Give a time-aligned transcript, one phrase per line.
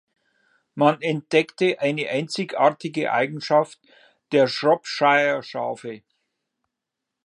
[0.73, 3.79] Man entdeckte eine einzigartige Eigenschaft
[4.31, 6.01] der Shropshire-Schafe.